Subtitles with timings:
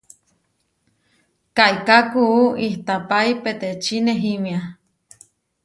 [1.57, 4.59] Kaiká kuú ihtapái peteči nehímia.